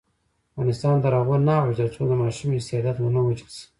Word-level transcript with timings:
افغانستان 0.53 0.95
تر 1.03 1.11
هغو 1.19 1.35
نه 1.47 1.53
ابادیږي، 1.59 1.81
ترڅو 1.83 2.01
د 2.09 2.13
ماشوم 2.21 2.49
استعداد 2.59 2.97
ونه 2.99 3.19
وژل 3.23 3.49
شي. 3.57 3.65